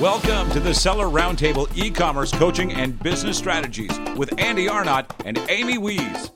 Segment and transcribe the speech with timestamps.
[0.00, 5.38] Welcome to the Seller Roundtable e commerce coaching and business strategies with Andy Arnott and
[5.48, 6.30] Amy Wees.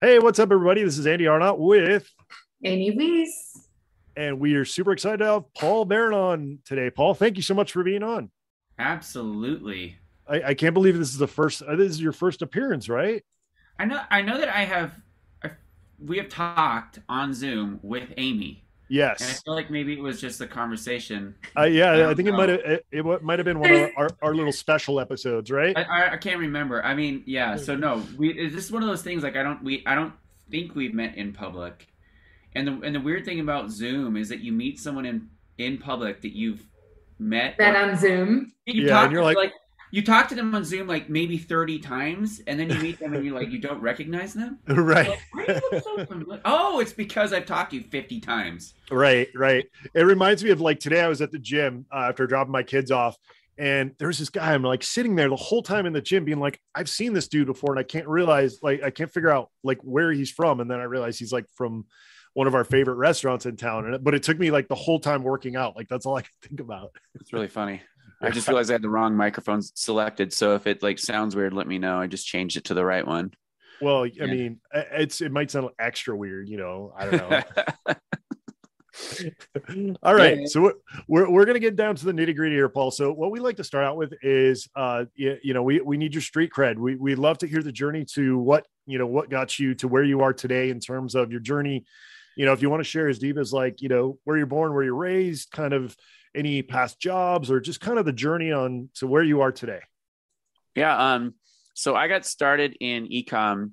[0.00, 0.82] Hey, what's up, everybody?
[0.82, 2.10] This is Andy Arnott with
[2.64, 3.68] Amy Wees.
[4.16, 6.88] And we are super excited to have Paul Barron on today.
[6.88, 8.30] Paul, thank you so much for being on.
[8.78, 9.98] Absolutely.
[10.26, 11.60] I, I can't believe this is the first.
[11.60, 13.22] Uh, this is your first appearance, right?
[13.78, 14.00] I know.
[14.10, 14.94] I know that I have.
[15.44, 15.50] I,
[16.02, 18.64] we have talked on Zoom with Amy.
[18.90, 19.20] Yes.
[19.20, 21.36] And I feel like maybe it was just a conversation.
[21.56, 22.34] Uh, yeah, I, I think know.
[22.34, 25.48] it might have it, it might have been one of our, our little special episodes,
[25.48, 25.76] right?
[25.78, 26.84] I, I, I, can't remember.
[26.84, 27.56] I mean, yeah.
[27.56, 29.22] So no, we this is one of those things.
[29.22, 30.12] Like I don't we I don't
[30.50, 31.86] think we've met in public.
[32.56, 35.78] And the and the weird thing about Zoom is that you meet someone in in
[35.78, 36.66] public that you've
[37.20, 38.52] met met on Zoom.
[38.66, 39.52] You yeah, and you're like, like
[39.90, 43.14] you talk to them on Zoom like maybe 30 times, and then you meet them
[43.14, 44.58] and you're like, you don't recognize them?
[44.68, 45.18] Right.
[45.34, 48.74] Like, so oh, it's because I've talked to you 50 times.
[48.90, 49.66] Right, right.
[49.94, 52.62] It reminds me of like today I was at the gym uh, after dropping my
[52.62, 53.16] kids off,
[53.58, 56.40] and there's this guy, I'm like sitting there the whole time in the gym being
[56.40, 59.50] like, I've seen this dude before, and I can't realize, like, I can't figure out
[59.62, 60.60] like where he's from.
[60.60, 61.84] And then I realized he's like from
[62.34, 63.92] one of our favorite restaurants in town.
[63.92, 65.76] And but it took me like the whole time working out.
[65.76, 66.90] Like that's all I could think about.
[67.16, 67.82] It's really funny.
[68.20, 70.32] I just realized I had the wrong microphone selected.
[70.32, 71.98] So if it like sounds weird, let me know.
[71.98, 73.32] I just changed it to the right one.
[73.80, 74.26] Well, I yeah.
[74.26, 76.92] mean, it's it might sound extra weird, you know.
[76.96, 77.94] I don't know.
[80.02, 80.74] All right, so
[81.08, 82.90] we're, we're, to get down to the nitty gritty here, Paul.
[82.90, 85.96] So what we like to start out with is, uh, you, you know, we, we
[85.96, 86.76] need your street cred.
[86.76, 89.88] We we love to hear the journey to what you know what got you to
[89.88, 91.84] where you are today in terms of your journey.
[92.36, 94.46] You know, if you want to share as deep as like you know where you're
[94.46, 95.96] born, where you're raised, kind of
[96.34, 99.80] any past jobs or just kind of the journey on to where you are today?
[100.74, 101.14] Yeah.
[101.14, 101.34] Um,
[101.74, 103.72] so I got started in ecom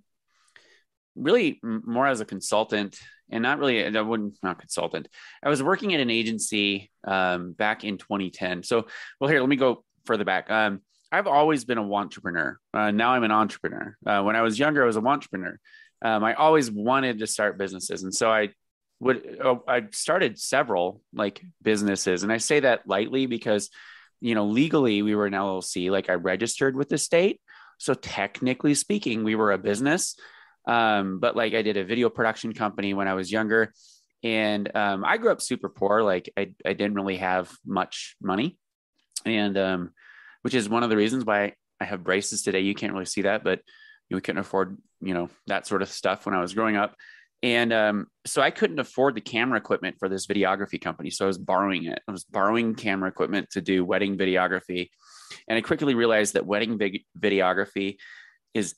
[1.15, 5.07] really more as a consultant and not really, I wouldn't, not consultant.
[5.43, 8.63] I was working at an agency um, back in 2010.
[8.63, 8.87] So,
[9.19, 10.49] well, here, let me go further back.
[10.49, 12.57] Um, I've always been a entrepreneur.
[12.73, 13.97] Uh, now I'm an entrepreneur.
[14.05, 15.59] Uh, when I was younger, I was a entrepreneur.
[16.01, 18.03] Um, I always wanted to start businesses.
[18.03, 18.49] And so I
[18.99, 23.69] would oh, I started several like businesses, and I say that lightly because
[24.19, 27.39] you know legally we were an LLC, like I registered with the state,
[27.77, 30.15] so technically speaking, we were a business.
[30.67, 33.73] Um, but like I did a video production company when I was younger,
[34.23, 36.03] and um, I grew up super poor.
[36.03, 38.57] Like I, I didn't really have much money,
[39.25, 39.91] and um,
[40.41, 42.61] which is one of the reasons why I have braces today.
[42.61, 43.61] You can't really see that, but
[44.09, 46.95] we couldn't afford you know that sort of stuff when I was growing up.
[47.43, 51.11] And um, so I couldn't afford the camera equipment for this videography company.
[51.11, 51.99] So I was borrowing it.
[52.07, 54.89] I was borrowing camera equipment to do wedding videography.
[55.47, 56.79] And I quickly realized that wedding
[57.19, 57.97] videography
[58.53, 58.75] is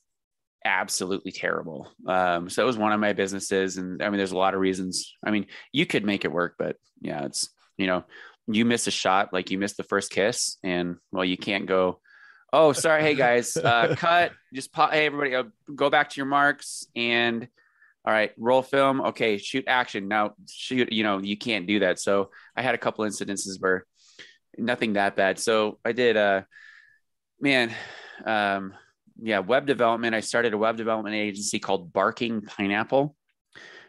[0.65, 1.87] absolutely terrible.
[2.05, 3.77] Um, so it was one of my businesses.
[3.77, 5.15] And I mean, there's a lot of reasons.
[5.25, 8.03] I mean, you could make it work, but yeah, it's, you know,
[8.47, 12.01] you miss a shot, like you miss the first kiss, and well, you can't go,
[12.51, 13.03] oh, sorry.
[13.03, 14.91] Hey guys, uh, cut, just pop.
[14.91, 15.43] Hey, everybody, uh,
[15.73, 17.47] go back to your marks and
[18.05, 19.01] all right, roll film.
[19.01, 20.07] Okay, shoot action.
[20.07, 21.99] Now shoot, you know, you can't do that.
[21.99, 23.85] So I had a couple incidences where
[24.57, 25.39] nothing that bad.
[25.39, 26.43] So I did uh
[27.39, 27.73] man,
[28.25, 28.73] um
[29.21, 30.15] yeah, web development.
[30.15, 33.15] I started a web development agency called Barking Pineapple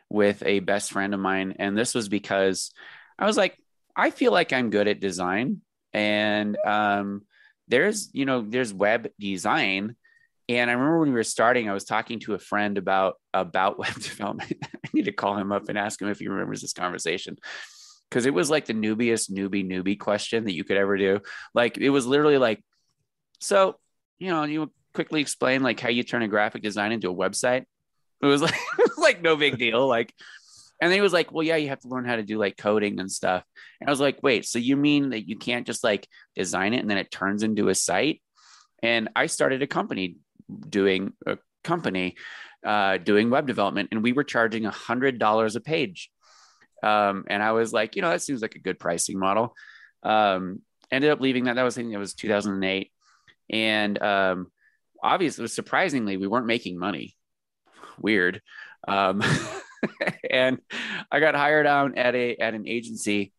[0.08, 1.54] with a best friend of mine.
[1.60, 2.72] And this was because
[3.16, 3.56] I was like,
[3.94, 5.60] I feel like I'm good at design.
[5.92, 7.22] And um
[7.68, 9.94] there's, you know, there's web design
[10.58, 13.78] and I remember when we were starting, I was talking to a friend about about
[13.78, 14.54] web development.
[14.62, 17.36] I need to call him up and ask him if he remembers this conversation.
[18.08, 21.20] Because it was like the newbiest newbie newbie question that you could ever do.
[21.54, 22.64] Like it was literally like,
[23.38, 23.76] so,
[24.18, 27.64] you know, you quickly explain like how you turn a graphic design into a website.
[28.20, 29.86] It was like it was like no big deal.
[29.86, 30.12] Like,
[30.80, 32.56] and then he was like, well, yeah, you have to learn how to do like
[32.56, 33.44] coding and stuff.
[33.80, 36.80] And I was like, wait, so you mean that you can't just like design it
[36.80, 38.20] and then it turns into a site?
[38.82, 40.16] And I started a company
[40.68, 42.16] doing a company
[42.64, 46.10] uh, doing web development, and we were charging a hundred dollars a page.
[46.82, 49.54] Um, and I was like, you know, that seems like a good pricing model.
[50.02, 51.56] Um, ended up leaving that.
[51.56, 52.90] That was I think it was 2008,
[53.50, 54.50] and um,
[55.02, 57.16] obviously, surprisingly, we weren't making money.
[57.98, 58.40] Weird.
[58.88, 59.22] Um,
[60.30, 60.58] and
[61.10, 63.32] I got hired on at a at an agency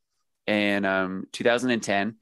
[0.48, 2.16] in um, 2010,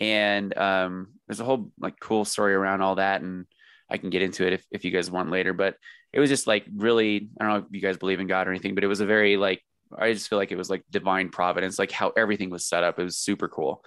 [0.00, 3.46] and um, there's a whole like cool story around all that, and
[3.90, 5.52] I can get into it if, if you guys want later.
[5.52, 5.76] But
[6.12, 8.50] it was just like really, I don't know if you guys believe in God or
[8.50, 9.62] anything, but it was a very like,
[9.96, 12.98] I just feel like it was like divine providence, like how everything was set up.
[12.98, 13.84] It was super cool.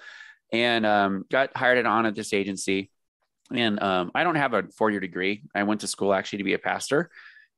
[0.52, 2.92] And um, got hired on at this agency.
[3.52, 5.44] And um, I don't have a four year degree.
[5.56, 7.10] I went to school actually to be a pastor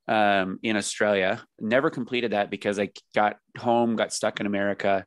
[0.08, 1.44] um, in Australia.
[1.60, 5.06] Never completed that because I got home, got stuck in America,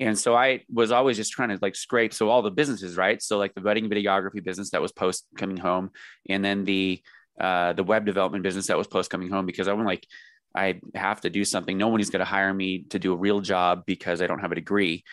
[0.00, 2.14] And so I was always just trying to like scrape.
[2.14, 3.22] So all the businesses, right?
[3.22, 5.90] So like the wedding videography business that was post coming home,
[6.28, 7.02] and then the
[7.38, 10.06] uh, the web development business that was post coming home because I went like
[10.54, 11.76] I have to do something.
[11.76, 14.56] Nobody's going to hire me to do a real job because I don't have a
[14.56, 15.04] degree.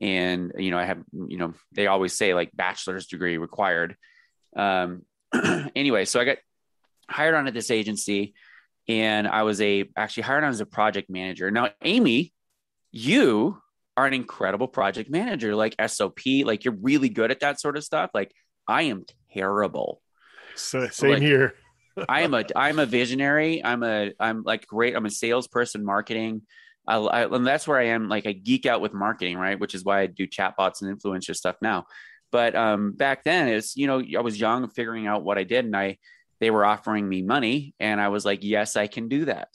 [0.00, 3.96] And, you know, I have, you know, they always say like bachelor's degree required.
[4.54, 5.02] Um,
[5.76, 6.38] anyway, so I got
[7.08, 8.34] hired on at this agency
[8.88, 11.50] and I was a actually hired on as a project manager.
[11.50, 12.32] Now, Amy,
[12.90, 13.61] you
[13.96, 17.84] are an incredible project manager, like SOP, like you're really good at that sort of
[17.84, 18.10] stuff.
[18.14, 18.32] Like
[18.66, 20.00] I am terrible.
[20.54, 21.54] So, same like, here.
[22.08, 23.62] I am a I'm a visionary.
[23.64, 24.96] I'm a I'm like great.
[24.96, 26.42] I'm a salesperson, marketing.
[26.86, 28.08] I, I, and that's where I am.
[28.08, 29.58] Like I geek out with marketing, right?
[29.58, 31.84] Which is why I do chatbots and influencer stuff now.
[32.32, 35.64] But um, back then, it's you know I was young, figuring out what I did,
[35.64, 35.98] and I
[36.40, 39.48] they were offering me money, and I was like, yes, I can do that.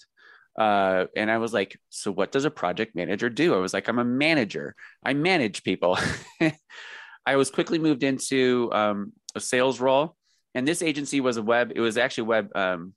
[0.57, 3.53] Uh, and I was like, so what does a project manager do?
[3.53, 4.75] I was like, I'm a manager.
[5.03, 5.99] I manage people.
[7.25, 10.15] I was quickly moved into um, a sales role
[10.57, 12.93] and this agency was a web it was actually web um,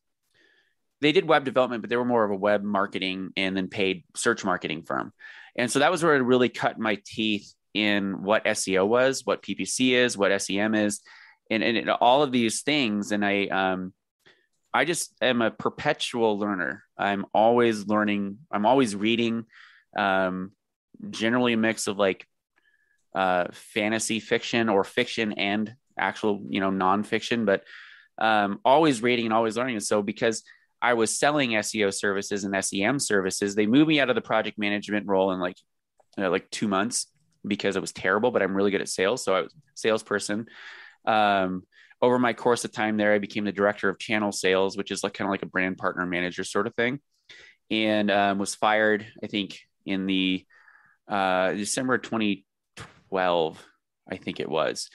[1.00, 4.04] they did web development but they were more of a web marketing and then paid
[4.16, 5.12] search marketing firm
[5.56, 9.42] and so that was where I really cut my teeth in what seo was what
[9.42, 11.00] ppc is what sem is
[11.50, 13.92] and, and all of these things and i um,
[14.72, 19.44] i just am a perpetual learner i'm always learning i'm always reading
[19.96, 20.52] um,
[21.10, 22.26] generally a mix of like
[23.14, 27.64] uh, fantasy fiction or fiction and actual, you know, nonfiction, but
[28.18, 29.76] um, always reading and always learning.
[29.76, 30.42] And so because
[30.82, 34.58] I was selling SEO services and SEM services, they moved me out of the project
[34.58, 35.56] management role in like
[36.16, 37.06] like two months
[37.46, 38.30] because it was terrible.
[38.30, 40.46] But I'm really good at sales, so I was salesperson.
[41.06, 41.64] Um,
[42.02, 45.04] over my course of time there, I became the director of channel sales, which is
[45.04, 47.00] like kind of like a brand partner manager sort of thing,
[47.70, 49.06] and um, was fired.
[49.22, 50.46] I think in the
[51.08, 53.66] uh, December 2012,
[54.10, 54.88] I think it was.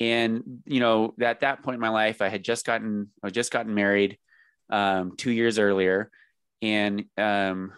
[0.00, 3.52] And you know at that point in my life i had just gotten i just
[3.52, 4.18] gotten married
[4.70, 6.10] um, two years earlier.
[6.60, 7.72] And um,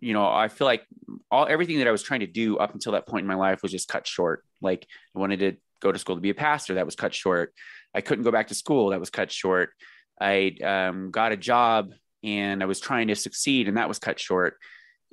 [0.00, 0.86] you know i feel like
[1.30, 3.62] all everything that i was trying to do up until that point in my life
[3.62, 4.44] was just cut short.
[4.60, 7.52] Like i wanted to go to school to be a pastor that was cut short
[7.96, 8.90] i couldn't go back to school.
[8.90, 9.70] That was cut short.
[10.20, 14.20] I um, got a job and i was trying to succeed and that was cut
[14.20, 14.56] short.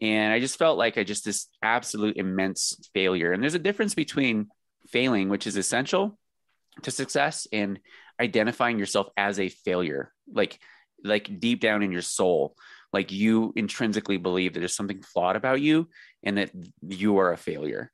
[0.01, 3.31] And i just felt like i just this absolute immense failure.
[3.31, 4.49] And there's a difference between
[4.89, 6.19] failing which is essential
[6.81, 7.79] to success and
[8.19, 10.59] identifying yourself as a failure like
[11.03, 12.55] like deep down in your soul.
[12.91, 15.89] Like you intrinsically believe that there's something flawed about you
[16.21, 16.51] and that
[16.81, 17.91] you are a failure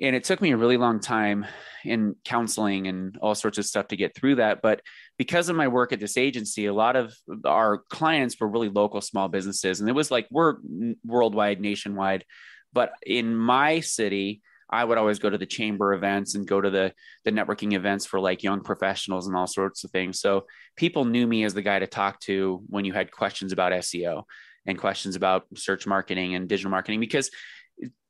[0.00, 1.46] and it took me a really long time
[1.84, 4.80] in counseling and all sorts of stuff to get through that but
[5.16, 7.14] because of my work at this agency a lot of
[7.44, 10.56] our clients were really local small businesses and it was like we're
[11.04, 12.24] worldwide nationwide
[12.72, 16.70] but in my city I would always go to the chamber events and go to
[16.70, 16.92] the
[17.24, 20.20] the networking events for like young professionals and all sorts of things.
[20.20, 20.46] So
[20.76, 24.24] people knew me as the guy to talk to when you had questions about SEO
[24.66, 27.30] and questions about search marketing and digital marketing because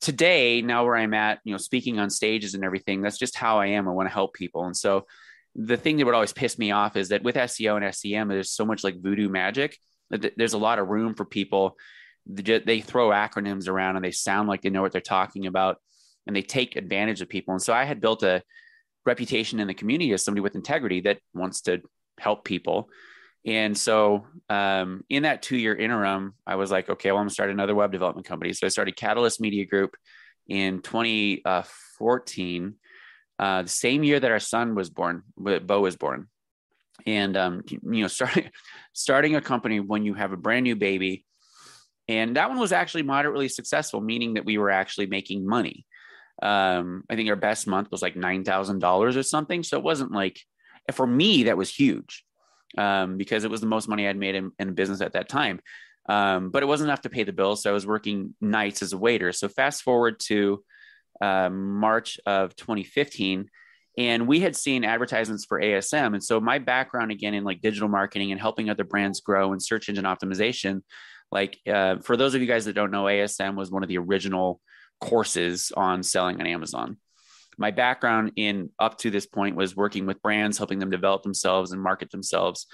[0.01, 3.59] today now where I'm at, you know, speaking on stages and everything, that's just how
[3.59, 3.89] I am.
[3.89, 4.65] I want to help people.
[4.65, 5.07] And so
[5.55, 8.51] the thing that would always piss me off is that with SEO and SEM, there's
[8.51, 9.79] so much like voodoo magic.
[10.11, 11.77] That there's a lot of room for people.
[12.27, 15.79] They throw acronyms around and they sound like they know what they're talking about
[16.27, 17.55] and they take advantage of people.
[17.55, 18.43] And so I had built a
[19.05, 21.83] reputation in the community as somebody with integrity that wants to
[22.19, 22.89] help people.
[23.47, 27.31] And so um, in that two year interim, I was like, okay, well, I'm gonna
[27.31, 28.53] start another web development company.
[28.53, 29.97] So I started Catalyst Media Group
[30.49, 32.75] in 2014,
[33.39, 36.27] uh, the same year that our son was born, Bo was born.
[37.07, 38.51] And um, you know, starting
[38.93, 41.25] starting a company when you have a brand new baby,
[42.09, 45.87] and that one was actually moderately successful, meaning that we were actually making money
[46.43, 49.63] um, I think our best month was like nine thousand dollars or something.
[49.63, 50.41] So it wasn't like
[50.93, 52.26] for me that was huge
[52.77, 55.61] um, because it was the most money I'd made in, in business at that time.
[56.09, 58.93] Um, but it wasn't enough to pay the bills, so I was working nights as
[58.93, 59.33] a waiter.
[59.33, 60.63] So fast forward to
[61.21, 63.51] uh, March of 2015,
[63.99, 66.15] and we had seen advertisements for ASM.
[66.15, 69.63] And so my background again in like digital marketing and helping other brands grow and
[69.63, 70.83] search engine optimization.
[71.33, 73.99] Like uh, for those of you guys that don't know, ASM was one of the
[73.99, 74.61] original
[75.01, 76.99] courses on selling on Amazon.
[77.59, 81.73] My background in up to this point was working with brands, helping them develop themselves
[81.73, 82.67] and market themselves.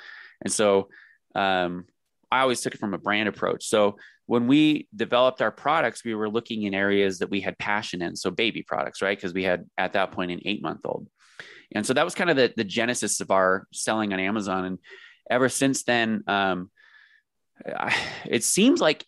[0.43, 0.89] And so
[1.35, 1.87] um,
[2.31, 3.67] I always took it from a brand approach.
[3.67, 3.97] So
[4.27, 8.17] when we developed our products, we were looking in areas that we had passion in.
[8.17, 9.17] So baby products, right?
[9.17, 11.09] Because we had at that point an eight month old.
[11.75, 14.65] And so that was kind of the, the genesis of our selling on Amazon.
[14.65, 14.79] And
[15.31, 16.71] ever since then, um,
[17.67, 17.95] I,
[18.27, 19.05] it seems like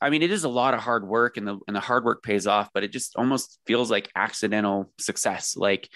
[0.00, 2.22] I mean, it is a lot of hard work and the, and the hard work
[2.22, 5.56] pays off, but it just almost feels like accidental success.
[5.56, 5.88] Like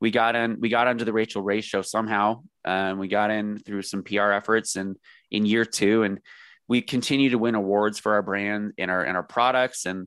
[0.00, 2.42] we got in, we got onto the Rachael Ray show somehow.
[2.64, 4.96] Um, we got in through some PR efforts and
[5.30, 6.20] in year two, and
[6.68, 10.06] we continue to win awards for our brand and our, and our products and,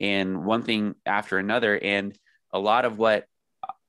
[0.00, 1.78] and one thing after another.
[1.78, 2.16] And
[2.52, 3.26] a lot of what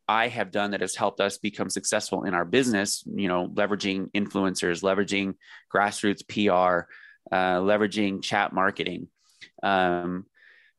[0.07, 4.11] I have done that has helped us become successful in our business, you know, leveraging
[4.11, 5.35] influencers, leveraging
[5.73, 6.89] grassroots PR,
[7.31, 9.07] uh, leveraging chat marketing.
[9.61, 10.25] Um,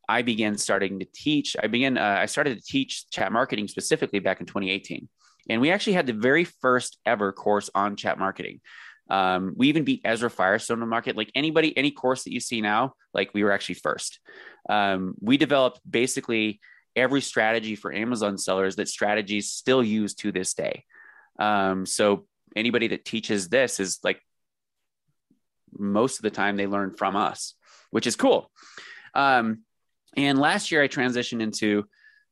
[0.09, 1.57] I began starting to teach.
[1.63, 1.97] I began.
[1.97, 5.09] Uh, I started to teach chat marketing specifically back in 2018,
[5.49, 8.61] and we actually had the very first ever course on chat marketing.
[9.09, 11.17] Um, we even beat Ezra Firestone the market.
[11.17, 14.21] Like anybody, any course that you see now, like we were actually first.
[14.69, 16.61] Um, we developed basically
[16.97, 20.85] every strategy for Amazon sellers that strategies still use to this day.
[21.39, 22.27] Um, so
[22.57, 24.21] anybody that teaches this is like
[25.77, 27.55] most of the time they learn from us,
[27.91, 28.51] which is cool.
[29.15, 29.63] Um,
[30.17, 31.85] and last year I transitioned into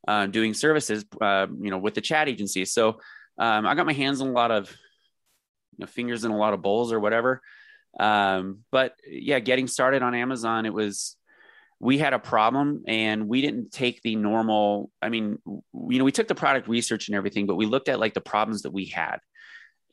[0.07, 2.65] uh, doing services, uh, you know, with the chat agency.
[2.65, 3.01] So
[3.39, 6.55] um, I got my hands on a lot of you know, fingers in a lot
[6.55, 7.43] of bowls or whatever.
[7.99, 11.17] Um, but yeah, getting started on Amazon, it was
[11.81, 16.13] we had a problem and we didn't take the normal i mean you know we
[16.13, 18.87] took the product research and everything but we looked at like the problems that we
[18.87, 19.19] had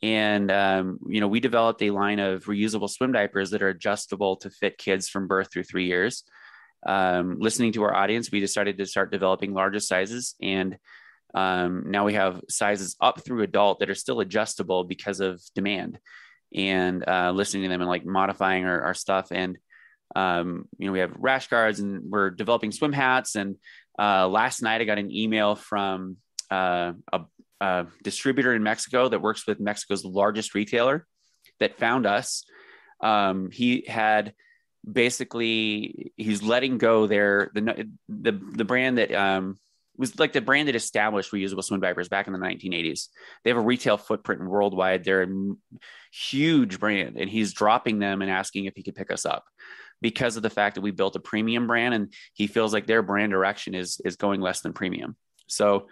[0.02, 4.36] and um, you know we developed a line of reusable swim diapers that are adjustable
[4.36, 6.24] to fit kids from birth through three years.
[6.86, 10.34] Um, listening to our audience we decided to start developing larger sizes.
[10.40, 10.78] And
[11.34, 15.98] um, now we have sizes up through adult that are still adjustable because of demand.
[16.54, 19.28] And uh, listening to them and like modifying our, our stuff.
[19.32, 19.58] And
[20.14, 23.34] um, you know, we have rash guards and we're developing swim hats.
[23.34, 23.56] And
[23.98, 26.16] uh, last night I got an email from
[26.50, 27.20] uh, a,
[27.60, 31.06] a, distributor in Mexico that works with Mexico's largest retailer
[31.60, 32.44] that found us.
[33.00, 34.34] Um, he had
[34.90, 39.58] basically he's letting go their the the the brand that um,
[39.96, 43.08] was like the brand that established reusable swim diapers back in the 1980s.
[43.42, 45.04] They have a retail footprint worldwide.
[45.04, 45.54] They're a
[46.12, 49.44] huge brand, and he's dropping them and asking if he could pick us up
[50.02, 53.02] because of the fact that we built a premium brand and he feels like their
[53.02, 55.16] brand direction is is going less than premium.
[55.46, 55.88] So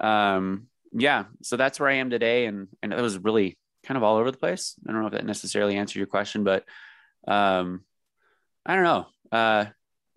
[0.00, 4.02] um yeah, so that's where I am today and and it was really kind of
[4.02, 4.74] all over the place.
[4.86, 6.64] I don't know if that necessarily answered your question, but
[7.26, 7.82] um
[8.64, 9.06] I don't know.
[9.30, 9.66] Uh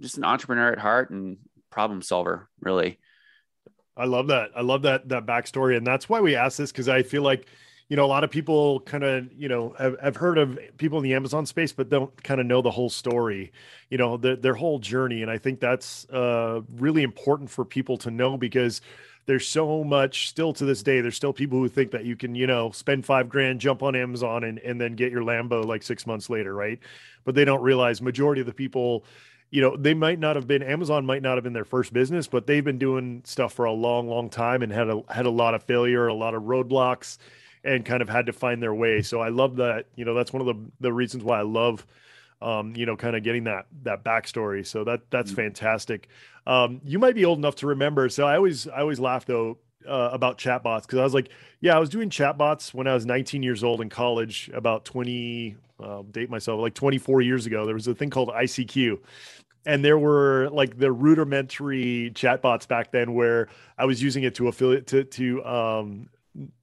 [0.02, 1.38] just an entrepreneur at heart and
[1.72, 3.00] problem solver, really.
[3.98, 4.52] I love that.
[4.56, 7.48] I love that that backstory, and that's why we asked this because I feel like
[7.88, 10.98] you know, a lot of people kind of, you know, have, have heard of people
[10.98, 13.52] in the Amazon space, but don't kind of know the whole story,
[13.90, 15.22] you know, the, their whole journey.
[15.22, 18.82] And I think that's uh, really important for people to know because
[19.26, 21.02] there's so much still to this day.
[21.02, 23.96] There's still people who think that you can, you know, spend five grand, jump on
[23.96, 26.54] Amazon and, and then get your Lambo like six months later.
[26.54, 26.80] Right.
[27.24, 29.04] But they don't realize majority of the people,
[29.50, 32.28] you know, they might not have been Amazon might not have been their first business,
[32.28, 35.32] but they've been doing stuff for a long, long time and had a had a
[35.32, 37.18] lot of failure, a lot of roadblocks
[37.66, 39.02] and kind of had to find their way.
[39.02, 39.88] So I love that.
[39.96, 41.86] You know, that's one of the the reasons why I love,
[42.42, 44.66] um, you know, kind of getting that that backstory.
[44.66, 45.42] So that that's mm-hmm.
[45.42, 46.08] fantastic.
[46.48, 48.10] Um, you might be old enough to remember.
[48.10, 51.30] So I always I always laugh though uh, about chatbots because I was like,
[51.62, 54.50] yeah, I was doing chatbots when I was 19 years old in college.
[54.54, 57.66] About 20, uh, date myself, like 24 years ago.
[57.66, 59.00] There was a thing called ICQ,
[59.66, 63.48] and there were like the rudimentary chatbots back then where
[63.78, 66.10] I was using it to affiliate to to um,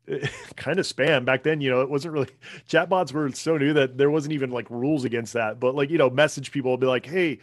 [0.57, 2.29] kind of spam back then you know it wasn't really
[2.69, 5.97] chatbots were so new that there wasn't even like rules against that but like you
[5.97, 7.39] know message people be like hey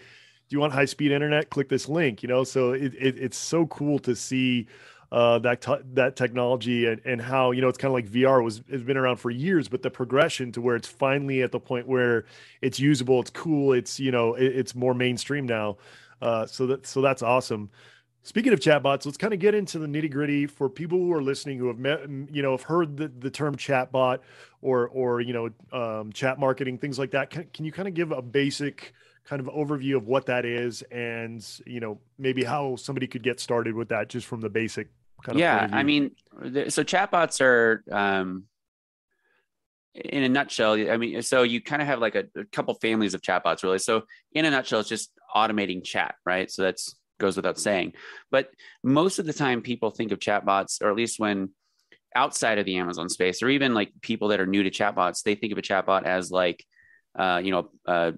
[0.50, 3.38] do you want high speed internet click this link you know so it, it it's
[3.38, 4.68] so cool to see
[5.12, 8.62] uh, that that technology and, and how you know it's kind of like VR was
[8.70, 11.88] has been around for years, but the progression to where it's finally at the point
[11.88, 12.26] where
[12.62, 15.78] it's usable, it's cool, it's you know it, it's more mainstream now.
[16.22, 17.70] Uh, so that so that's awesome.
[18.22, 21.24] Speaking of chatbots, let's kind of get into the nitty gritty for people who are
[21.24, 22.02] listening who have met,
[22.32, 24.20] you know, have heard the, the term chatbot
[24.62, 27.30] or, or, you know, um, chat marketing, things like that.
[27.30, 28.94] Can, can you kind of give a basic
[29.30, 33.40] kind of overview of what that is and, you know, maybe how somebody could get
[33.40, 34.88] started with that just from the basic
[35.24, 35.40] kind of.
[35.40, 35.70] Yeah.
[35.72, 36.16] I mean,
[36.70, 38.46] so chatbots are, um,
[39.94, 43.14] in a nutshell, I mean, so you kind of have like a, a couple families
[43.14, 43.78] of chatbots really.
[43.78, 46.50] So in a nutshell, it's just automating chat, right?
[46.50, 47.94] So that's goes without saying.
[48.32, 48.50] But
[48.84, 51.50] most of the time, people think of chatbots, or at least when
[52.16, 55.36] outside of the Amazon space, or even like people that are new to chatbots, they
[55.36, 56.66] think of a chatbot as like,
[57.18, 58.12] uh, you know, uh,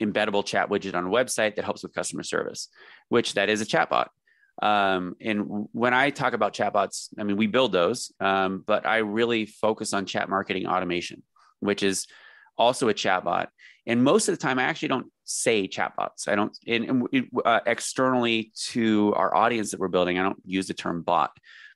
[0.00, 2.68] embeddable chat widget on a website that helps with customer service,
[3.08, 4.08] which that is a chatbot.
[4.60, 8.98] Um, and when I talk about chatbots, I mean, we build those, um, but I
[8.98, 11.22] really focus on chat marketing automation,
[11.60, 12.06] which is
[12.58, 13.48] also a chatbot.
[13.86, 16.28] And most of the time, I actually don't say chatbots.
[16.28, 20.68] I don't, and, and uh, externally to our audience that we're building, I don't use
[20.68, 21.30] the term bot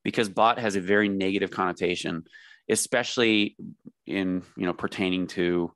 [0.05, 2.25] because bot has a very negative connotation,
[2.69, 3.57] especially
[4.07, 5.73] in you know pertaining to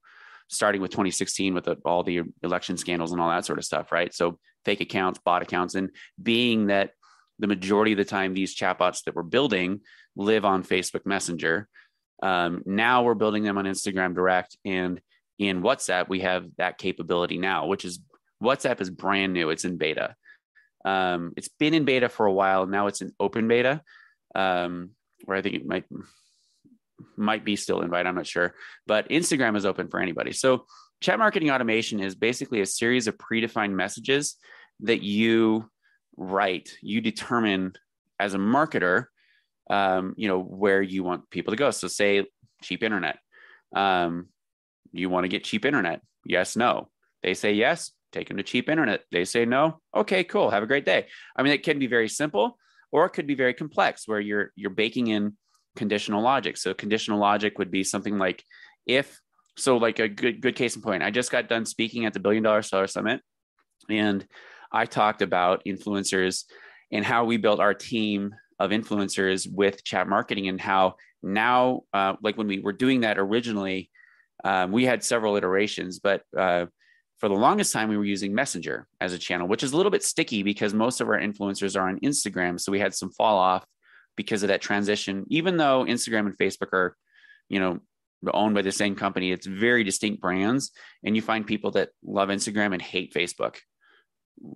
[0.50, 3.92] starting with 2016 with the, all the election scandals and all that sort of stuff,
[3.92, 4.12] right?
[4.12, 5.90] So fake accounts, bot accounts, and
[6.20, 6.90] being that
[7.38, 9.80] the majority of the time these chatbots that we're building
[10.16, 11.68] live on Facebook Messenger.
[12.22, 15.00] Um, now we're building them on Instagram Direct and
[15.38, 18.00] in WhatsApp we have that capability now, which is
[18.42, 19.48] WhatsApp is brand new.
[19.50, 20.14] It's in beta.
[20.84, 22.66] Um, it's been in beta for a while.
[22.66, 23.82] Now it's in open beta,
[24.34, 24.90] um,
[25.24, 25.84] where I think it might
[27.16, 28.06] might be still invite.
[28.06, 28.54] I'm not sure,
[28.86, 30.32] but Instagram is open for anybody.
[30.32, 30.66] So
[31.00, 34.36] chat marketing automation is basically a series of predefined messages
[34.80, 35.70] that you
[36.16, 36.76] write.
[36.82, 37.72] You determine
[38.18, 39.06] as a marketer,
[39.68, 41.70] um, you know, where you want people to go.
[41.70, 42.26] So say
[42.62, 43.18] cheap internet.
[43.74, 44.28] Um,
[44.92, 46.00] you want to get cheap internet?
[46.24, 46.88] Yes, no.
[47.22, 49.02] They say yes, take them to cheap internet.
[49.12, 49.80] They say no.
[49.94, 50.50] Okay, cool.
[50.50, 51.06] Have a great day.
[51.36, 52.58] I mean, it can be very simple
[52.92, 55.36] or it could be very complex where you're you're baking in
[55.76, 56.56] conditional logic.
[56.56, 58.44] So conditional logic would be something like
[58.86, 59.20] if
[59.56, 61.02] so like a good good case in point.
[61.02, 63.20] I just got done speaking at the billion dollar seller summit
[63.88, 64.26] and
[64.72, 66.44] I talked about influencers
[66.92, 72.14] and how we built our team of influencers with chat marketing and how now uh,
[72.22, 73.90] like when we were doing that originally
[74.44, 76.66] um, we had several iterations but uh,
[77.18, 79.90] for the longest time we were using messenger as a channel which is a little
[79.90, 83.36] bit sticky because most of our influencers are on instagram so we had some fall
[83.38, 83.64] off
[84.16, 85.24] because of that transition.
[85.28, 86.96] Even though Instagram and Facebook are,
[87.48, 87.80] you know,
[88.32, 90.72] owned by the same company, it's very distinct brands.
[91.04, 93.56] And you find people that love Instagram and hate Facebook,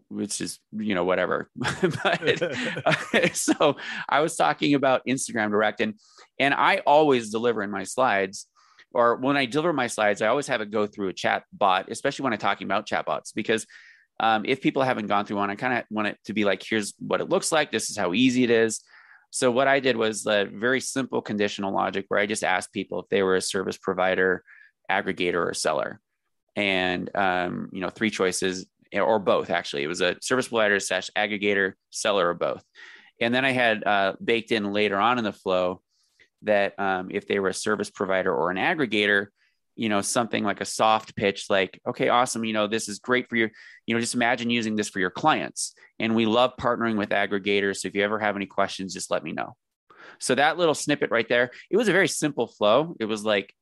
[0.08, 1.50] which is, you know, whatever.
[1.56, 2.42] but,
[2.86, 3.76] uh, so
[4.08, 5.94] I was talking about Instagram Direct, and
[6.38, 8.46] and I always deliver in my slides.
[8.92, 11.90] Or when I deliver my slides, I always have it go through a chat bot,
[11.90, 13.66] especially when I'm talking about chatbots, because
[14.20, 16.62] um, if people haven't gone through one, I kind of want it to be like,
[16.62, 17.72] here's what it looks like.
[17.72, 18.82] This is how easy it is.
[19.34, 23.00] So what I did was a very simple conditional logic where I just asked people
[23.00, 24.44] if they were a service provider,
[24.88, 26.00] aggregator, or seller,
[26.54, 29.50] and um, you know three choices or both.
[29.50, 32.62] Actually, it was a service provider slash aggregator, seller, or both.
[33.20, 35.82] And then I had uh, baked in later on in the flow
[36.42, 39.26] that um, if they were a service provider or an aggregator,
[39.76, 43.28] you know something like a soft pitch like okay awesome you know this is great
[43.28, 43.50] for your
[43.86, 45.74] you know just imagine using this for your clients.
[46.00, 47.76] And we love partnering with aggregators.
[47.76, 49.54] So if you ever have any questions just let me know.
[50.18, 52.96] So that little snippet right there it was a very simple flow.
[53.00, 53.52] It was like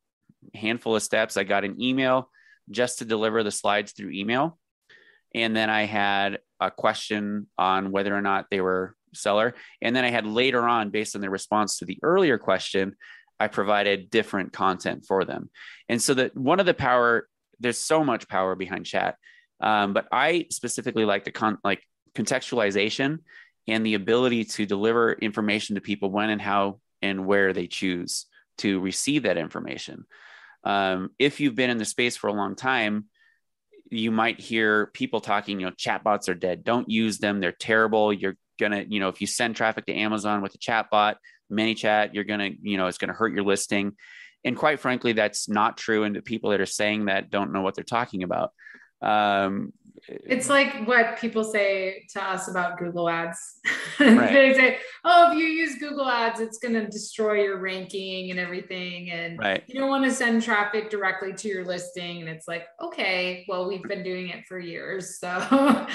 [0.55, 1.37] a handful of steps.
[1.37, 2.31] I got an email
[2.71, 4.59] just to deliver the slides through email.
[5.35, 9.55] And then i had a question on whether or not they were seller.
[9.81, 12.97] And then i had later on based on their response to the earlier question
[13.43, 15.51] I provided different content for them.
[15.89, 17.29] And so that one of the power,
[17.59, 19.17] there's so much power behind chat.
[19.61, 21.83] Um, but I specifically like the con like
[22.15, 23.19] contextualization
[23.67, 28.27] and the ability to deliver information to people when and how and where they choose
[28.59, 30.05] to receive that information.
[30.63, 33.07] Um, if you've been in the space for a long time,
[33.91, 36.63] you might hear people talking, you know, chatbots are dead.
[36.63, 37.41] Don't use them.
[37.41, 38.13] They're terrible.
[38.13, 41.17] You're gonna, you know, if you send traffic to Amazon with a chatbot,
[41.53, 43.93] ManyChat, you're gonna, you know, it's gonna hurt your listing.
[44.45, 46.05] And quite frankly, that's not true.
[46.05, 48.53] And the people that are saying that don't know what they're talking about.
[49.01, 49.73] Um,
[50.09, 53.39] it's like what people say to us about Google Ads.
[54.01, 54.33] Right.
[54.33, 58.41] they say, "Oh, if you use Google Ads, it's going to destroy your ranking and
[58.41, 59.63] everything, and right.
[59.69, 63.69] you don't want to send traffic directly to your listing." And it's like, okay, well,
[63.69, 65.29] we've been doing it for years, so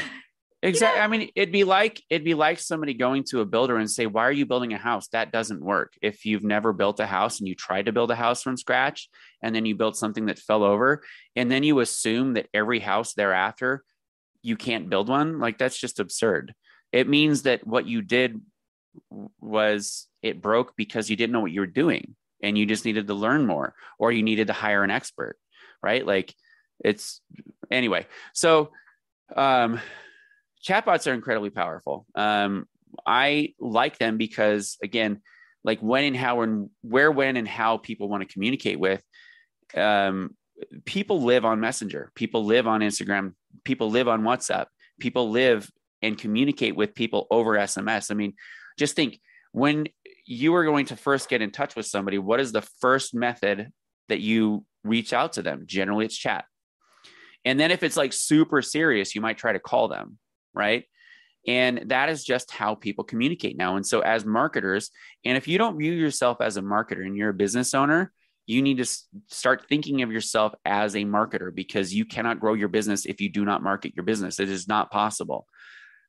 [0.63, 1.01] Exactly.
[1.01, 4.07] I mean, it'd be like it'd be like somebody going to a builder and say,
[4.07, 5.93] "Why are you building a house?" That doesn't work.
[6.01, 9.07] If you've never built a house and you tried to build a house from scratch,
[9.43, 11.03] and then you built something that fell over,
[11.35, 13.83] and then you assume that every house thereafter
[14.41, 16.55] you can't build one, like that's just absurd.
[16.91, 18.41] It means that what you did
[19.39, 23.05] was it broke because you didn't know what you were doing, and you just needed
[23.07, 25.37] to learn more, or you needed to hire an expert,
[25.83, 26.03] right?
[26.05, 26.33] Like
[26.83, 27.21] it's
[27.69, 28.07] anyway.
[28.33, 28.71] So.
[29.35, 29.79] um
[30.67, 32.05] chatbots are incredibly powerful.
[32.15, 32.65] Um,
[33.05, 35.21] I like them because, again,
[35.63, 39.01] like when and how and where, when and how people want to communicate with.
[39.75, 40.35] Um,
[40.85, 42.11] people live on Messenger.
[42.15, 43.33] People live on Instagram.
[43.63, 44.67] People live on WhatsApp.
[44.99, 45.69] People live
[46.01, 48.11] and communicate with people over SMS.
[48.11, 48.33] I mean,
[48.77, 49.19] just think
[49.51, 49.87] when
[50.25, 53.71] you are going to first get in touch with somebody, what is the first method
[54.09, 55.63] that you reach out to them?
[55.65, 56.45] Generally, it's chat.
[57.45, 60.17] And then if it's like super serious, you might try to call them
[60.57, 60.85] right?
[61.47, 63.77] And that is just how people communicate now.
[63.77, 64.91] And so, as marketers,
[65.23, 68.11] and if you don't view yourself as a marketer and you're a business owner,
[68.45, 68.85] you need to
[69.27, 73.29] start thinking of yourself as a marketer because you cannot grow your business if you
[73.29, 74.39] do not market your business.
[74.39, 75.47] It is not possible.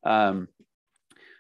[0.05, 0.49] Um,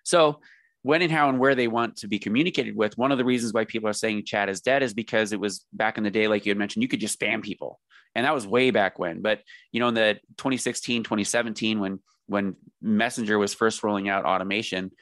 [0.04, 0.40] so,
[0.82, 3.52] when and how and where they want to be communicated with, one of the reasons
[3.52, 6.28] why people are saying chat is dead is because it was back in the day,
[6.28, 7.80] like you had mentioned, you could just spam people.
[8.14, 9.22] And that was way back when.
[9.22, 9.40] But,
[9.72, 14.92] you know, in the 2016, 2017, when when Messenger was first rolling out automation,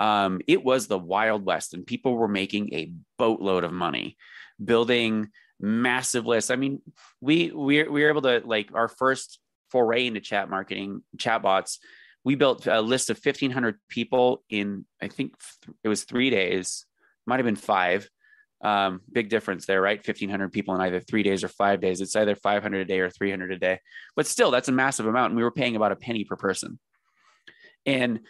[0.00, 4.16] um, it was the Wild West, and people were making a boatload of money
[4.62, 6.50] building massive lists.
[6.50, 6.82] I mean,
[7.20, 9.38] we we we were able to like our first
[9.70, 11.78] foray into chat marketing, chatbots.
[12.24, 15.34] We built a list of 1,500 people in I think
[15.82, 16.84] it was three days,
[17.26, 18.08] might have been five.
[18.62, 19.98] Um, big difference there, right?
[19.98, 22.00] 1,500 people in either three days or five days.
[22.00, 23.80] It's either 500 a day or 300 a day,
[24.14, 25.30] but still, that's a massive amount.
[25.30, 26.78] And we were paying about a penny per person.
[27.86, 28.20] And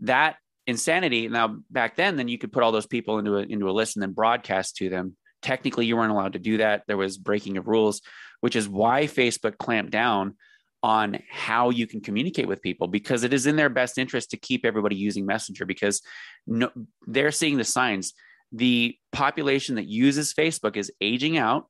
[0.00, 1.28] that insanity.
[1.28, 3.96] Now, back then, then you could put all those people into a, into a list
[3.96, 6.84] and then broadcast to them Technically, you weren't allowed to do that.
[6.86, 8.00] There was breaking of rules,
[8.40, 10.36] which is why Facebook clamped down
[10.84, 14.36] on how you can communicate with people because it is in their best interest to
[14.36, 16.00] keep everybody using Messenger because
[16.46, 16.70] no,
[17.06, 18.14] they're seeing the signs.
[18.52, 21.66] The population that uses Facebook is aging out,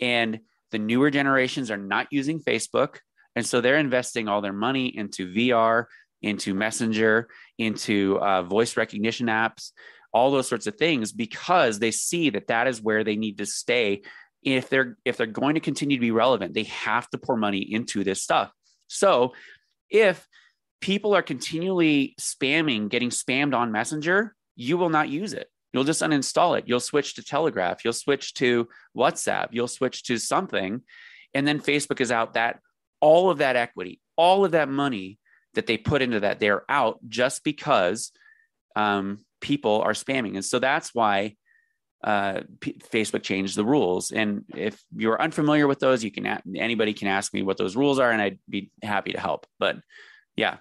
[0.00, 2.98] and the newer generations are not using Facebook.
[3.34, 5.86] And so they're investing all their money into VR,
[6.22, 9.72] into Messenger, into uh, voice recognition apps
[10.16, 13.44] all those sorts of things because they see that that is where they need to
[13.44, 14.00] stay
[14.42, 17.58] if they're if they're going to continue to be relevant they have to pour money
[17.58, 18.50] into this stuff
[18.86, 19.34] so
[19.90, 20.26] if
[20.80, 26.02] people are continually spamming getting spammed on messenger you will not use it you'll just
[26.02, 30.82] uninstall it you'll switch to telegraph you'll switch to whatsapp you'll switch to something
[31.34, 32.60] and then facebook is out that
[33.00, 35.18] all of that equity all of that money
[35.54, 38.12] that they put into that they're out just because
[38.76, 40.34] um, people are spamming.
[40.34, 41.34] And so that's why
[42.04, 44.12] uh, P- Facebook changed the rules.
[44.12, 47.74] And if you're unfamiliar with those, you can a- anybody can ask me what those
[47.74, 49.46] rules are, and I'd be happy to help.
[49.58, 49.78] But
[50.36, 50.58] yeah,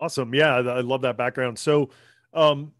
[0.00, 0.32] awesome.
[0.34, 1.58] Yeah, I love that background.
[1.58, 1.90] So,
[2.32, 2.72] um,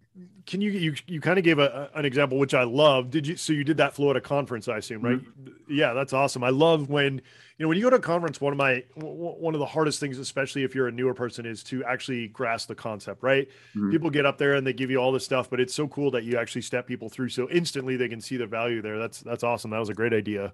[0.44, 3.11] can you you you kind of gave a, an example which I love.
[3.11, 5.18] Did you so you did that flow at a conference, I assume, right?
[5.18, 5.72] Mm-hmm.
[5.72, 6.44] Yeah, that's awesome.
[6.44, 7.20] I love when you
[7.64, 8.38] know when you go to a conference.
[8.38, 11.62] One of my one of the hardest things, especially if you're a newer person, is
[11.64, 13.22] to actually grasp the concept.
[13.22, 13.48] Right?
[13.75, 13.90] Mm-hmm.
[13.90, 16.11] People get up there and they give you all this stuff, but it's so cool
[16.11, 18.98] that you actually step people through so instantly they can see the value there.
[18.98, 19.70] That's that's awesome.
[19.70, 20.53] That was a great idea.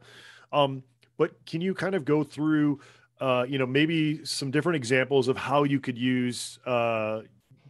[0.52, 0.84] Um,
[1.16, 2.80] but can you kind of go through?
[3.20, 7.22] Uh, you know, maybe some different examples of how you could use uh,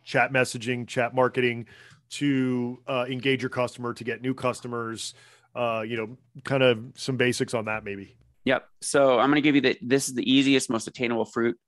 [0.09, 1.67] chat messaging, chat marketing
[2.09, 5.15] to uh, engage your customer, to get new customers.
[5.55, 8.17] Uh, you know, kind of some basics on that, maybe.
[8.45, 8.67] Yep.
[8.81, 9.79] So I'm going to give you that.
[9.83, 11.59] This is the easiest, most attainable fruit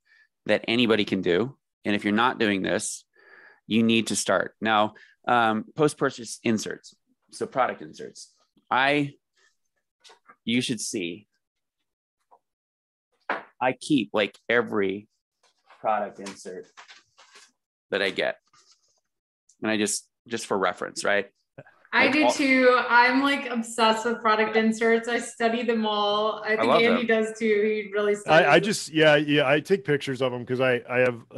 [0.47, 1.55] that anybody can do.
[1.85, 3.03] And if you're not doing this,
[3.67, 4.95] you need to start now.
[5.27, 6.95] Um, Post purchase inserts.
[7.31, 8.31] So product inserts.
[8.69, 9.13] I,
[10.45, 11.27] you should see.
[13.61, 15.07] I keep like every
[15.79, 16.67] product insert
[17.91, 18.37] that I get.
[19.61, 21.27] And I just, just for reference, right?
[21.93, 22.81] I like do all, too.
[22.89, 25.09] I'm like obsessed with product inserts.
[25.09, 26.41] I study them all.
[26.43, 27.23] I think I Andy them.
[27.23, 27.45] does too.
[27.45, 28.47] He really studies.
[28.47, 29.47] I, I just, yeah, yeah.
[29.47, 31.21] I take pictures of them because I, I have,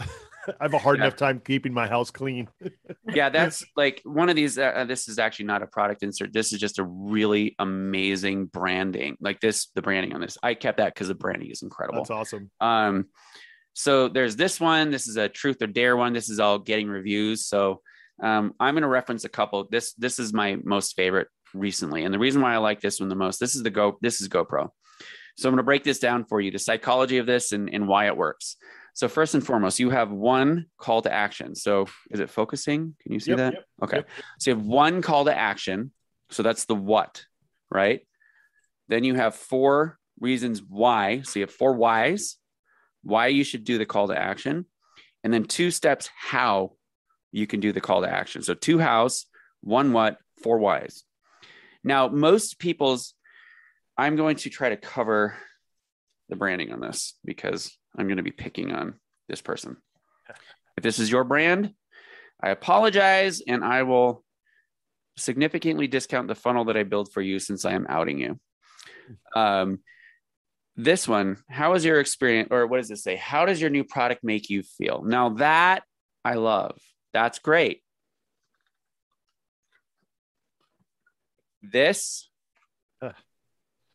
[0.48, 1.06] I have a hard yeah.
[1.06, 2.50] enough time keeping my house clean.
[3.14, 4.58] yeah, that's like one of these.
[4.58, 6.34] Uh, this is actually not a product insert.
[6.34, 9.18] This is just a really amazing branding.
[9.22, 10.38] Like this, the branding on this.
[10.44, 12.00] I kept that because the branding is incredible.
[12.02, 12.52] That's awesome.
[12.60, 13.08] Um,
[13.74, 14.92] so there's this one.
[14.92, 16.14] This is a truth or dare one.
[16.14, 17.46] This is all getting reviews.
[17.46, 17.82] So
[18.22, 19.68] um, I'm going to reference a couple.
[19.70, 23.10] This this is my most favorite recently, and the reason why I like this one
[23.10, 23.40] the most.
[23.40, 23.98] This is the Go.
[24.02, 24.70] This is GoPro.
[25.36, 27.88] So I'm going to break this down for you, the psychology of this and, and
[27.88, 28.56] why it works.
[28.94, 31.56] So first and foremost, you have one call to action.
[31.56, 32.96] So is it focusing?
[33.02, 33.54] Can you see yep, that?
[33.54, 33.98] Yep, okay.
[33.98, 34.10] Yep.
[34.40, 35.92] So you have one call to action.
[36.30, 37.26] So that's the what,
[37.72, 38.02] right?
[38.90, 41.22] Then you have four reasons why.
[41.22, 42.38] So you have four whys
[43.04, 44.66] why you should do the call to action,
[45.24, 46.74] and then two steps how
[47.32, 48.42] you can do the call to action.
[48.42, 49.26] So two hows,
[49.62, 51.04] one what, four whys.
[51.84, 53.14] Now, most people's,
[53.98, 55.36] I'm going to try to cover
[56.30, 58.96] the branding on this because I'm going to be picking on
[59.28, 59.78] this person.
[60.78, 61.74] If this is your brand,
[62.42, 64.24] I apologize and I will
[65.18, 68.40] significantly discount the funnel that I build for you since I am outing you.
[69.36, 69.80] Um,
[70.76, 73.16] this one, how is your experience, or what does it say?
[73.16, 75.04] How does your new product make you feel?
[75.04, 75.84] Now, that
[76.26, 76.80] I love.
[77.14, 77.82] That's great.
[81.62, 82.30] This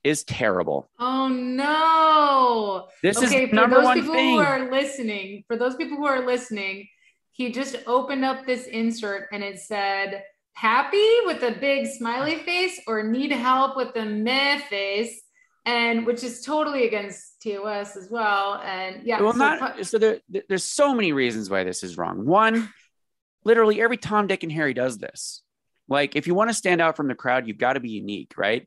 [0.04, 0.88] is terrible.
[0.98, 2.88] Oh no.
[3.02, 4.34] This okay, is number for those one people thing.
[4.36, 6.88] who are listening, for those people who are listening,
[7.32, 10.22] he just opened up this insert and it said,
[10.54, 15.20] happy with a big smiley face or need help with the meh face
[15.68, 18.54] and which is totally against TOS as well.
[18.64, 22.24] And yeah, well, so not so there, there's so many reasons why this is wrong.
[22.24, 22.70] One,
[23.44, 25.42] literally every Tom, Dick, and Harry does this.
[25.86, 28.32] Like, if you want to stand out from the crowd, you've got to be unique,
[28.38, 28.66] right?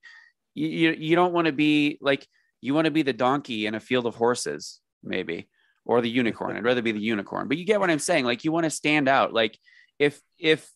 [0.54, 2.28] You you, you don't want to be like
[2.62, 5.50] you want to be the donkey in a field of horses, maybe,
[5.84, 6.56] or the unicorn.
[6.56, 8.26] I'd rather be the unicorn, but you get what I'm saying.
[8.26, 9.34] Like, you want to stand out.
[9.34, 9.58] Like,
[9.98, 10.70] if if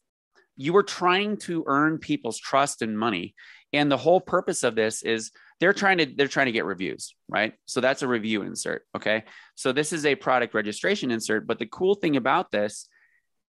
[0.57, 3.35] you were trying to earn people's trust and money,
[3.73, 5.29] and the whole purpose of this is
[5.59, 7.53] they're trying to they're trying to get reviews right?
[7.65, 9.23] So that's a review insert okay?
[9.55, 12.87] So this is a product registration insert but the cool thing about this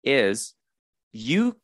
[0.04, 0.54] is
[1.12, 1.58] you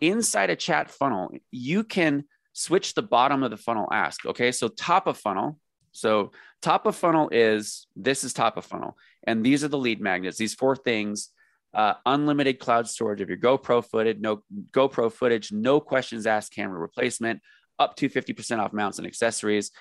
[0.00, 4.52] inside a chat funnel you can switch the bottom of the funnel ask okay?
[4.52, 5.58] So top of funnel
[5.92, 10.00] so top of funnel is this is top of funnel and these are the lead
[10.00, 11.30] magnets these four things
[11.72, 16.78] uh, unlimited cloud storage of your GoPro footage, no GoPro footage, no questions asked camera
[16.78, 17.40] replacement,
[17.80, 19.72] up to 50% off mounts and accessories,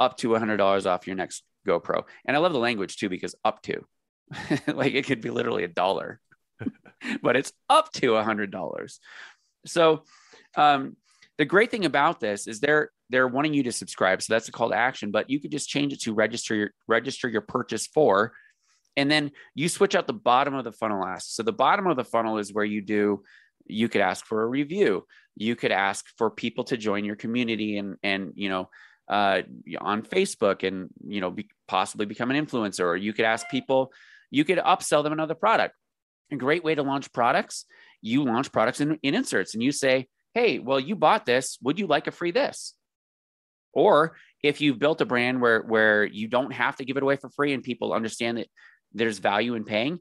[0.00, 2.04] up to $100 off your next GoPro.
[2.24, 3.84] And I love the language too, because up to,
[4.66, 6.18] like it could be literally a dollar,
[7.22, 8.98] but it's up to $100.
[9.66, 10.02] So,
[10.56, 10.96] um,
[11.38, 14.52] the great thing about this is they're they're wanting you to subscribe, so that's a
[14.52, 15.10] call to action.
[15.10, 18.32] But you could just change it to register your register your purchase for,
[18.96, 21.30] and then you switch out the bottom of the funnel ask.
[21.30, 23.22] So the bottom of the funnel is where you do
[23.66, 25.06] you could ask for a review.
[25.36, 28.68] You could ask for people to join your community and and you know
[29.08, 29.42] uh,
[29.80, 33.92] on facebook and you know be, possibly become an influencer or you could ask people
[34.30, 35.74] you could upsell them another product.
[36.30, 37.66] A great way to launch products
[38.00, 41.58] you launch products in, in inserts and you say hey well you bought this.
[41.62, 42.74] Would you like a free this?
[43.72, 47.16] Or if you've built a brand where where you don't have to give it away
[47.16, 48.48] for free and people understand that
[48.92, 50.00] there's value in paying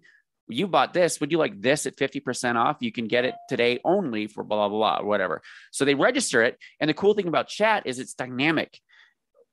[0.51, 1.19] you bought this.
[1.19, 2.77] Would you like this at 50% off?
[2.79, 5.41] You can get it today only for blah, blah, blah, whatever.
[5.71, 6.57] So they register it.
[6.79, 8.79] And the cool thing about chat is it's dynamic.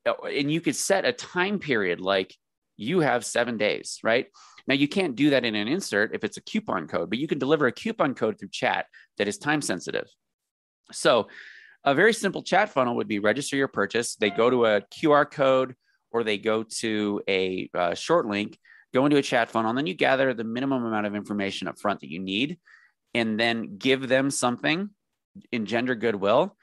[0.06, 2.34] Uh, and you could set a time period like
[2.76, 4.26] you have seven days, right?
[4.66, 7.26] Now, you can't do that in an insert if it's a coupon code, but you
[7.26, 10.06] can deliver a coupon code through chat that is time sensitive.
[10.92, 11.28] So,
[11.84, 14.16] a very simple chat funnel would be register your purchase.
[14.16, 15.74] They go to a QR code
[16.10, 18.58] or they go to a uh, short link
[18.94, 21.78] go into a chat funnel, and then you gather the minimum amount of information up
[21.78, 22.58] front that you need,
[23.14, 24.90] and then give them something,
[25.52, 26.56] engender goodwill.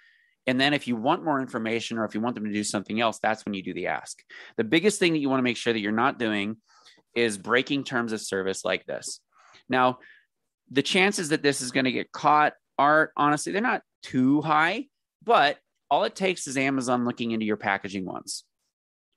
[0.47, 3.01] And then if you want more information or if you want them to do something
[3.01, 4.21] else, that's when you do the ask.
[4.57, 6.57] The biggest thing that you want to make sure that you're not doing
[7.15, 9.21] is breaking terms of service like this.
[9.69, 9.99] Now,
[10.69, 14.87] the chances that this is going to get caught are honestly, they're not too high,
[15.23, 15.57] but
[15.89, 18.43] all it takes is Amazon looking into your packaging once,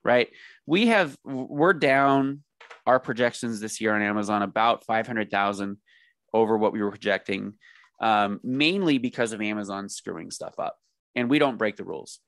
[0.04, 0.28] right?
[0.64, 2.42] We have, we're down
[2.88, 5.76] our projections this year on Amazon about 500,000
[6.32, 7.52] over what we were projecting,
[8.00, 10.78] um, mainly because of Amazon screwing stuff up.
[11.14, 12.18] And we don't break the rules.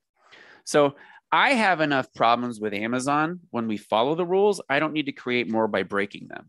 [0.64, 0.96] So
[1.32, 4.60] I have enough problems with Amazon when we follow the rules.
[4.68, 6.48] I don't need to create more by breaking them.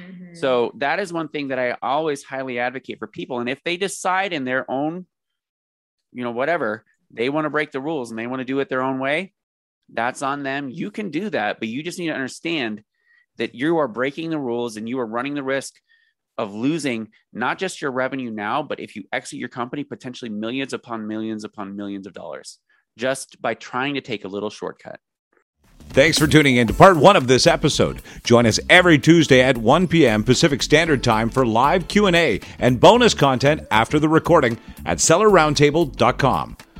[0.00, 0.34] Mm-hmm.
[0.34, 3.40] So that is one thing that I always highly advocate for people.
[3.40, 5.06] And if they decide in their own,
[6.10, 8.70] you know, whatever, they want to break the rules and they want to do it
[8.70, 9.34] their own way,
[9.92, 10.70] that's on them.
[10.70, 12.82] You can do that, but you just need to understand
[13.38, 15.74] that you are breaking the rules and you are running the risk
[16.36, 20.72] of losing not just your revenue now, but if you exit your company, potentially millions
[20.72, 22.58] upon millions upon millions of dollars
[22.96, 25.00] just by trying to take a little shortcut.
[25.90, 28.02] Thanks for tuning in to part one of this episode.
[28.24, 30.24] Join us every Tuesday at 1 p.m.
[30.24, 36.56] Pacific Standard Time for live Q&A and bonus content after the recording at sellerroundtable.com.